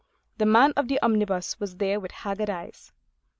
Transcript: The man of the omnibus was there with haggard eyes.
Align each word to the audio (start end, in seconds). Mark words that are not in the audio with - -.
The 0.39 0.47
man 0.47 0.73
of 0.75 0.87
the 0.87 0.99
omnibus 1.03 1.59
was 1.59 1.77
there 1.77 1.99
with 1.99 2.09
haggard 2.11 2.49
eyes. 2.49 2.91